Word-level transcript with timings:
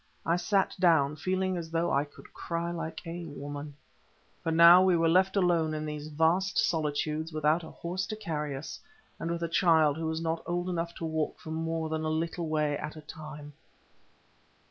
I 0.25 0.35
sat 0.35 0.75
down, 0.79 1.15
feeling 1.15 1.57
as 1.57 1.69
though 1.69 1.91
I 1.91 2.05
could 2.05 2.33
cry 2.33 2.71
like 2.71 3.05
a 3.05 3.25
woman. 3.27 3.75
For 4.41 4.51
now 4.51 4.81
we 4.83 4.97
were 4.97 5.07
left 5.07 5.35
alone 5.35 5.75
in 5.75 5.85
these 5.85 6.07
vast 6.07 6.57
solitudes 6.57 7.31
without 7.31 7.63
a 7.63 7.69
horse 7.69 8.07
to 8.07 8.15
carry 8.15 8.55
us, 8.55 8.79
and 9.19 9.29
with 9.29 9.43
a 9.43 9.47
child 9.47 9.97
who 9.97 10.07
was 10.07 10.19
not 10.19 10.41
old 10.47 10.71
enough 10.71 10.95
to 10.95 11.05
walk 11.05 11.37
for 11.37 11.51
more 11.51 11.87
than 11.87 12.03
a 12.03 12.09
little 12.09 12.49
way 12.49 12.79
at 12.79 12.95
a 12.95 13.01
time. 13.01 13.53